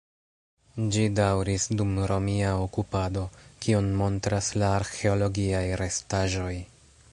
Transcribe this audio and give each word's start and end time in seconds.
Ĝi 0.93 1.03
daŭris 1.19 1.67
dum 1.81 1.91
romia 2.11 2.55
okupado, 2.63 3.27
kion 3.67 3.93
montras 4.01 4.51
la 4.63 4.73
arĥeologiaj 4.81 5.63
restaĵoj. 5.85 6.53